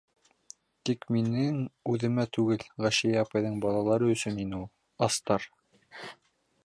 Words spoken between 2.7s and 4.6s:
Ғәшиә апайҙың балалары өсөн ине